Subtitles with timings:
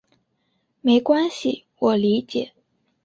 [0.81, 2.53] 没关系，我理解。